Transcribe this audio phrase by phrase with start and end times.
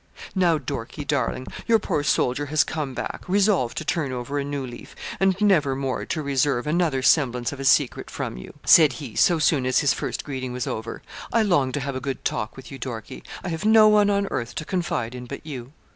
[0.33, 4.65] 'Now, Dorkie, darling, your poor soldier has come back, resolved to turn over a new
[4.65, 9.15] leaf, and never more to reserve another semblance of a secret from you,' said he,
[9.15, 11.03] so soon as his first greeting was over.
[11.31, 13.23] 'I long to have a good talk with you, Dorkie.
[13.43, 15.71] I have no one on earth to confide in but you.